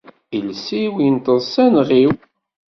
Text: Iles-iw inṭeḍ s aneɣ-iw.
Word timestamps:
Iles-iw 0.37 0.93
inṭeḍ 1.07 1.39
s 1.51 1.55
aneɣ-iw. 1.65 2.11